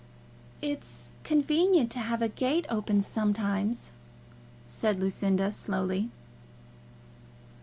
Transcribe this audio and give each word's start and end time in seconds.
"It's 0.63 1.11
convenient 1.23 1.91
to 1.91 1.99
have 1.99 2.23
a 2.23 2.27
gate 2.27 2.65
opened 2.69 3.05
sometimes," 3.05 3.91
said 4.65 4.99
Lucinda, 4.99 5.51
slowly. 5.51 6.09